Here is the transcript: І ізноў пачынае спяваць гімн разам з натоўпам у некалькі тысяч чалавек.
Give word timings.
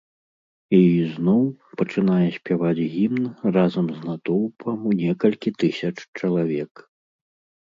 І 0.75 0.77
ізноў 1.01 1.43
пачынае 1.81 2.29
спяваць 2.37 2.87
гімн 2.93 3.27
разам 3.59 3.85
з 3.99 4.03
натоўпам 4.07 4.77
у 4.93 4.95
некалькі 5.03 5.49
тысяч 5.61 5.93
чалавек. 6.19 6.73